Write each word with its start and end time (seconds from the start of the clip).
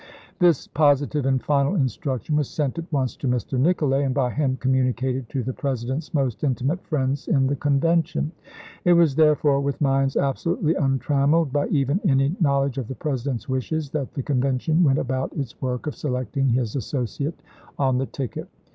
This 0.39 0.65
positive 0.67 1.27
and 1.27 1.39
final 1.39 1.75
instruction 1.75 2.35
was 2.35 2.49
sent 2.49 2.79
at 2.79 2.91
once 2.91 3.15
to 3.17 3.27
Mr. 3.27 3.59
Nicolay, 3.59 4.03
and 4.03 4.15
by 4.15 4.31
him 4.31 4.57
communicated 4.57 5.29
to 5.29 5.43
the 5.43 5.53
President's 5.53 6.11
most 6.11 6.43
intimate 6.43 6.83
friends 6.87 7.27
in 7.27 7.45
the 7.45 7.55
Con 7.55 7.79
vention. 7.79 8.31
It 8.83 8.93
was 8.93 9.15
therefore 9.15 9.59
with 9.61 9.79
minds 9.79 10.17
absolutely 10.17 10.73
untrammeled 10.73 11.53
by 11.53 11.67
even 11.67 12.01
any 12.03 12.35
knowledge 12.39 12.79
of 12.79 12.87
the 12.87 12.95
Presi 12.95 13.25
dent's 13.25 13.47
wishes 13.47 13.91
that 13.91 14.15
the 14.15 14.23
Convention 14.23 14.83
went 14.83 14.97
about 14.97 15.33
its 15.37 15.61
work 15.61 15.85
of 15.85 15.93
selecting 15.93 16.49
his 16.49 16.75
associate 16.75 17.39
on 17.77 17.99
the 17.99 18.07
ticket. 18.07 18.47